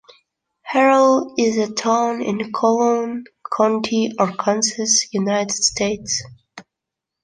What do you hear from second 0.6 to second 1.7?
Harrell is